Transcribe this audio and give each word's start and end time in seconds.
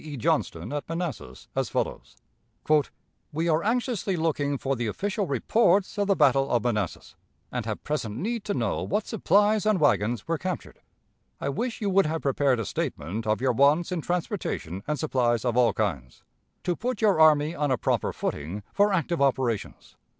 E. 0.03 0.17
Johnston, 0.17 0.73
at 0.73 0.89
Manassas, 0.89 1.47
as 1.55 1.69
follows: 1.69 2.17
"We 3.31 3.47
are 3.47 3.63
anxiously 3.63 4.15
looking 4.15 4.57
for 4.57 4.75
the 4.75 4.87
official 4.87 5.27
reports 5.27 5.95
of 5.99 6.07
the 6.07 6.15
battle 6.15 6.49
of 6.49 6.63
Manassas, 6.63 7.15
and 7.51 7.67
have 7.67 7.83
present 7.83 8.17
need 8.17 8.43
to 8.45 8.55
know 8.55 8.81
what 8.81 9.05
supplies 9.05 9.63
and 9.63 9.79
wagons 9.79 10.27
were 10.27 10.39
captured. 10.39 10.79
I 11.39 11.49
wish 11.49 11.81
you 11.81 11.91
would 11.91 12.07
have 12.07 12.23
prepared 12.23 12.59
a 12.59 12.65
statement 12.65 13.27
of 13.27 13.41
your 13.41 13.53
wants 13.53 13.91
in 13.91 14.01
transportation 14.01 14.81
and 14.87 14.97
supplies 14.97 15.45
of 15.45 15.55
all 15.55 15.71
kinds, 15.71 16.23
to 16.63 16.75
put 16.75 16.99
your 17.03 17.19
army 17.19 17.53
on 17.55 17.69
a 17.69 17.77
proper 17.77 18.11
footing 18.11 18.63
for 18.73 18.91
active 18.91 19.21
operations.... 19.21 19.97